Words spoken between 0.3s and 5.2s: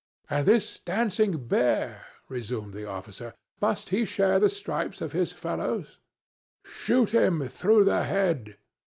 "And this dancing bear?" resumed the officer. "Must he share the stripes of